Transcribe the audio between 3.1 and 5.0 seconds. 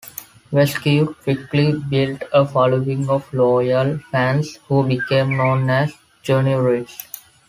loyal fans who